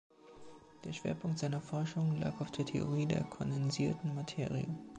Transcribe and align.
Der 0.83 0.93
Schwerpunkt 0.93 1.37
seiner 1.37 1.61
Forschungen 1.61 2.19
lag 2.19 2.41
auf 2.41 2.49
der 2.49 2.65
Theorie 2.65 3.05
der 3.05 3.21
kondensierten 3.23 4.15
Materie. 4.15 4.65